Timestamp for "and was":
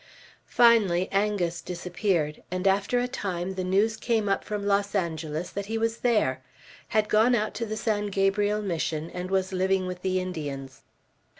9.11-9.53